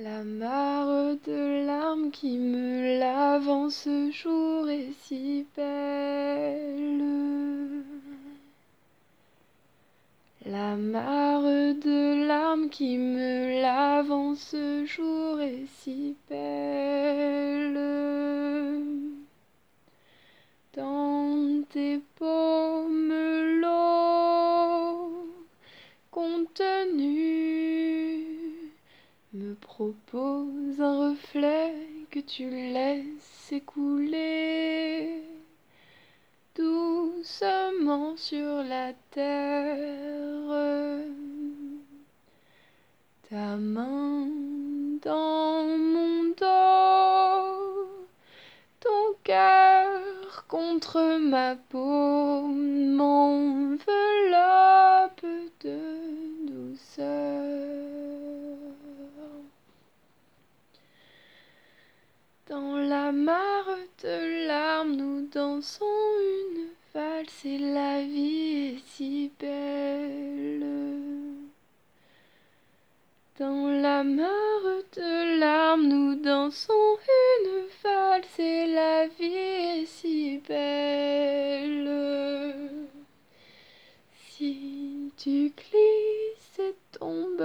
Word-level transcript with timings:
La 0.00 0.22
mare 0.22 1.16
de 1.26 1.66
larmes 1.66 2.12
qui 2.12 2.38
me 2.38 3.00
lave 3.00 3.48
en 3.48 3.68
ce 3.68 4.12
jour 4.12 4.70
est 4.70 4.92
si 5.02 5.44
belle. 5.56 7.02
La 10.46 10.76
mare 10.76 11.42
de 11.42 12.28
larmes 12.28 12.68
qui 12.68 12.96
me 12.96 13.60
lave 13.60 14.12
en 14.12 14.36
ce 14.36 14.84
jour 14.84 15.40
est 15.40 15.66
si 15.66 16.14
belle. 16.30 17.74
Dans 20.76 21.64
tes 21.70 22.00
paumes 22.14 23.12
l'eau 23.60 25.26
contenue 26.12 27.07
me 29.38 29.54
propose 29.54 30.80
un 30.80 31.10
reflet 31.10 31.72
que 32.10 32.18
tu 32.18 32.50
laisses 32.50 33.52
écouler 33.52 35.22
doucement 36.56 38.16
sur 38.16 38.64
la 38.64 38.92
terre. 39.12 40.48
Ta 43.30 43.56
main 43.56 44.26
dans 45.02 45.64
mon 45.66 46.24
dos, 46.30 47.88
ton 48.80 49.14
cœur 49.22 50.46
contre 50.48 51.18
ma 51.18 51.54
peau 51.54 52.42
m'enveloppe 52.98 53.86
de 55.60 55.78
douceur. 56.48 57.78
Dans 62.48 62.78
la 62.78 63.12
mare 63.12 63.67
de 64.02 64.46
larmes, 64.46 64.96
nous 64.96 65.26
dansons 65.26 65.84
une 65.84 66.68
valse 66.94 67.44
et 67.44 67.58
la 67.58 68.02
vie 68.02 68.76
est 68.76 68.82
si 68.86 69.30
belle. 69.38 70.64
Dans 73.38 73.68
la 73.68 74.04
mare 74.04 74.82
de 74.96 75.38
larmes, 75.38 75.86
nous 75.86 76.14
dansons 76.16 76.98
une 77.40 77.66
valse 77.82 78.38
et 78.38 78.66
la 78.66 79.06
vie 79.06 79.24
est 79.26 79.86
si 79.86 80.38
belle. 80.48 81.88
Si 84.30 85.12
tu 85.16 85.52
glisses 85.56 86.58
et 86.58 86.74
tombes, 86.92 87.42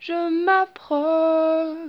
je 0.00 0.44
m'approche 0.44 1.88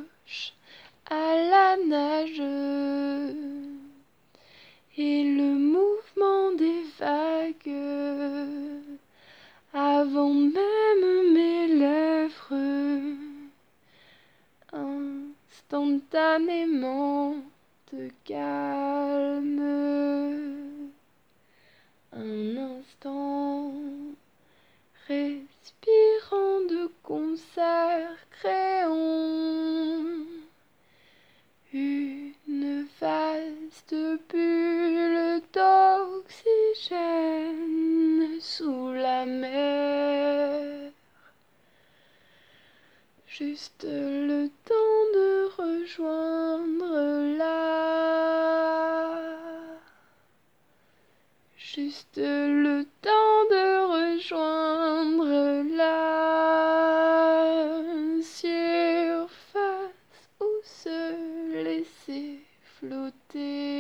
et 4.98 5.24
le 5.24 5.54
mouvement 5.76 6.52
des 6.58 6.84
vagues 7.00 7.76
avant 9.74 10.34
même 10.34 11.34
mes 11.34 11.68
lèvres 11.68 12.56
instantanément 14.74 17.36
te 17.86 18.10
cette 33.90 34.30
bulle 34.30 35.42
d'oxygène 35.54 36.30
sous 38.40 38.92
la 38.94 39.26
mer. 39.26 40.92
Juste 43.28 43.86
le 43.86 44.50
temps 44.66 45.04
de 45.14 45.50
rejoindre 45.58 47.38
là. 47.38 47.80
Juste 51.58 52.18
le 52.18 52.86
temps 53.02 53.44
de 53.50 54.14
rejoindre 54.14 55.64
la 55.76 56.20
surface 58.22 59.50
où 60.42 60.50
se 60.64 61.64
laisser 61.64 62.40
flotter. 62.80 63.79